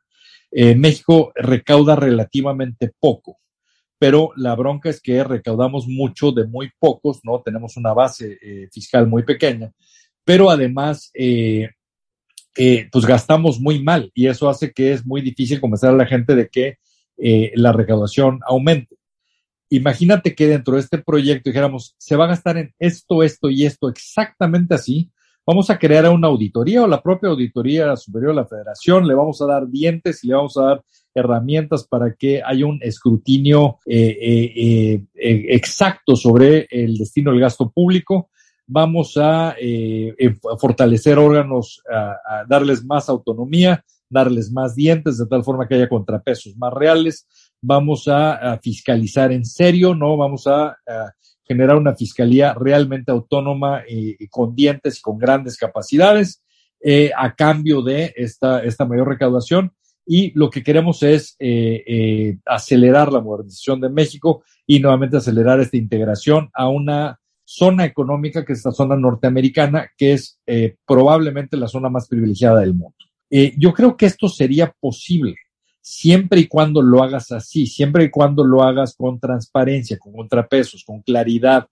[0.51, 3.41] México recauda relativamente poco
[4.01, 7.39] pero la bronca es que recaudamos mucho de muy pocos, ¿no?
[7.43, 9.72] Tenemos una base eh, fiscal muy pequeña,
[10.24, 11.70] pero además, eh,
[12.57, 16.07] eh, pues gastamos muy mal y eso hace que es muy difícil convencer a la
[16.07, 16.80] gente de que
[17.22, 18.97] la recaudación aumente.
[19.69, 23.65] Imagínate que dentro de este proyecto dijéramos, se va a gastar en esto, esto y
[23.65, 25.09] esto exactamente así,
[25.45, 29.41] vamos a crear una auditoría o la propia auditoría superior de la federación, le vamos
[29.41, 34.17] a dar dientes y le vamos a dar herramientas para que haya un escrutinio eh,
[34.22, 38.30] eh, eh, exacto sobre el destino del gasto público.
[38.67, 39.55] Vamos a
[40.57, 46.55] fortalecer órganos, a, darles más autonomía, darles más dientes de tal forma que haya contrapesos
[46.57, 47.28] más reales,
[47.62, 50.18] vamos a, fiscalizar en serio, ¿no?
[50.18, 50.78] Vamos a,
[51.43, 56.41] generar una fiscalía realmente autónoma y, con dientes y con grandes capacidades
[56.82, 59.74] eh, a cambio de esta, esta mayor recaudación.
[60.05, 65.59] Y lo que queremos es eh, eh, acelerar la modernización de México y nuevamente acelerar
[65.59, 70.39] esta integración a una zona económica que es esta zona norteamericana, que es
[70.86, 72.95] probablemente la zona más privilegiada del mundo.
[73.57, 75.36] Yo creo que esto sería posible
[75.82, 80.84] siempre y cuando lo hagas así, siempre y cuando lo hagas con transparencia, con contrapesos,
[80.86, 81.67] con claridad,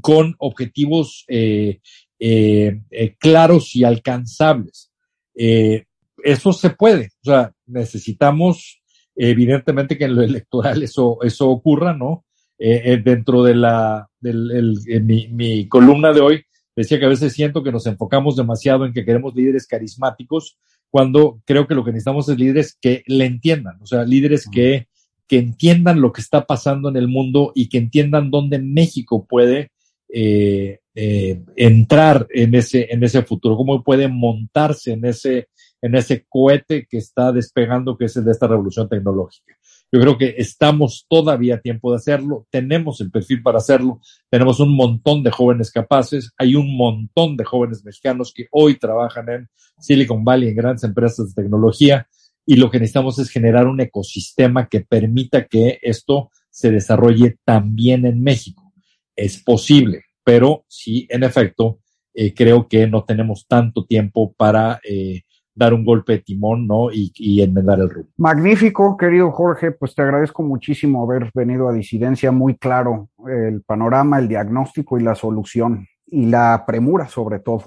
[0.00, 1.80] con objetivos eh,
[2.18, 4.90] eh, eh, claros y alcanzables.
[5.34, 8.80] eso se puede, o sea, necesitamos
[9.14, 12.24] evidentemente que en lo electoral eso, eso ocurra, ¿no?
[12.58, 16.44] dentro de la, del, mi, mi columna de hoy,
[16.76, 20.58] decía que a veces siento que nos enfocamos demasiado en que queremos líderes carismáticos
[20.92, 24.88] cuando creo que lo que necesitamos es líderes que le entiendan, o sea, líderes que,
[25.26, 29.72] que entiendan lo que está pasando en el mundo y que entiendan dónde México puede
[30.12, 35.48] eh, eh, entrar en ese, en ese futuro, cómo puede montarse en ese,
[35.80, 39.56] en ese cohete que está despegando, que es el de esta revolución tecnológica.
[39.94, 44.58] Yo creo que estamos todavía a tiempo de hacerlo, tenemos el perfil para hacerlo, tenemos
[44.58, 49.48] un montón de jóvenes capaces, hay un montón de jóvenes mexicanos que hoy trabajan en
[49.78, 52.08] Silicon Valley, en grandes empresas de tecnología,
[52.46, 58.06] y lo que necesitamos es generar un ecosistema que permita que esto se desarrolle también
[58.06, 58.72] en México.
[59.14, 61.80] Es posible, pero sí, en efecto,
[62.14, 65.22] eh, creo que no tenemos tanto tiempo para eh,
[65.54, 66.90] dar un golpe de timón, ¿no?
[66.90, 68.08] Y, y, enmendar el rumbo.
[68.16, 74.18] Magnífico, querido Jorge, pues te agradezco muchísimo haber venido a Disidencia, muy claro el panorama,
[74.18, 77.64] el diagnóstico y la solución, y la premura sobre todo.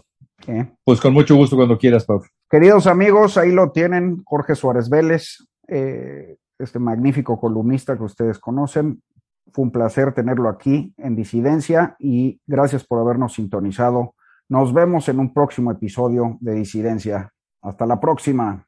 [0.48, 0.68] ¿eh?
[0.84, 2.26] Pues con mucho gusto cuando quieras, Pablo.
[2.50, 9.02] Queridos amigos, ahí lo tienen, Jorge Suárez Vélez, eh, este magnífico columnista que ustedes conocen.
[9.52, 14.16] Fue un placer tenerlo aquí en Disidencia y gracias por habernos sintonizado.
[14.48, 17.32] Nos vemos en un próximo episodio de Disidencia.
[17.66, 18.64] Hasta la próxima.